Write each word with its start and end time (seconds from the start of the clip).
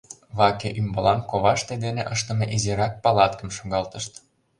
Ваке 0.37 0.69
ӱмбалан 0.79 1.19
коваште 1.29 1.73
дене 1.83 2.03
ыштыме 2.13 2.45
изирак 2.55 2.93
палаткым 3.03 3.49
шогалтышт. 3.57 4.13